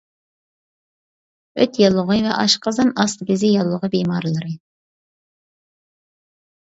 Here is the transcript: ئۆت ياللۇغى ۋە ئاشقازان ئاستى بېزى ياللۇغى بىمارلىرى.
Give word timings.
ئۆت 1.65 1.77
ياللۇغى 1.81 2.17
ۋە 2.27 2.31
ئاشقازان 2.37 2.91
ئاستى 3.03 3.29
بېزى 3.29 3.53
ياللۇغى 3.59 3.93
بىمارلىرى. 3.97 4.59